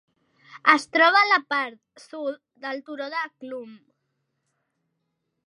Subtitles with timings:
[0.71, 3.79] Es troba a la part sud del turó de Chlum.